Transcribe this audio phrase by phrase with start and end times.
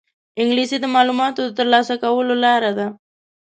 [0.39, 2.87] انګلیسي د معلوماتو د ترلاسه کولو لاره ده